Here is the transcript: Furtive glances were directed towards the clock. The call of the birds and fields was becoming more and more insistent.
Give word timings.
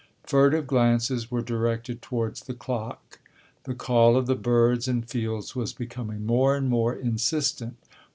Furtive 0.25 0.65
glances 0.65 1.29
were 1.29 1.43
directed 1.43 2.01
towards 2.01 2.41
the 2.45 2.55
clock. 2.55 3.19
The 3.65 3.75
call 3.75 4.17
of 4.17 4.25
the 4.25 4.33
birds 4.33 4.87
and 4.87 5.07
fields 5.07 5.55
was 5.55 5.73
becoming 5.73 6.25
more 6.25 6.55
and 6.55 6.67
more 6.71 6.95
insistent. 6.95 7.75